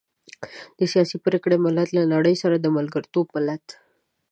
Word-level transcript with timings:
د 0.77 0.79
سياسي 0.91 1.17
پرېکړې 1.25 1.57
ملت، 1.65 1.89
له 1.97 2.03
نړۍ 2.13 2.35
سره 2.43 2.55
د 2.59 2.67
ملګرتوب 2.77 3.25
ملت. 3.35 3.65